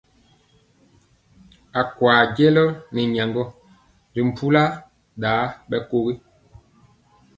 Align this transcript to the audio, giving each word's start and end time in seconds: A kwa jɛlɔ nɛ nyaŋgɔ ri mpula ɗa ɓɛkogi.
A 1.79 1.81
kwa 1.95 2.13
jɛlɔ 2.35 2.63
nɛ 2.93 3.01
nyaŋgɔ 3.13 3.43
ri 4.13 4.21
mpula 4.29 4.63
ɗa 5.21 5.31
ɓɛkogi. 5.69 6.13